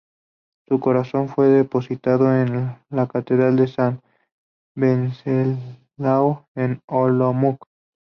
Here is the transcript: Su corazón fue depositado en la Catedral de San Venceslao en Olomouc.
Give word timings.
Su 0.67 0.79
corazón 0.79 1.29
fue 1.29 1.45
depositado 1.49 2.35
en 2.35 2.75
la 2.89 3.07
Catedral 3.07 3.55
de 3.55 3.67
San 3.67 4.01
Venceslao 4.73 6.47
en 6.55 6.81
Olomouc. 6.87 7.61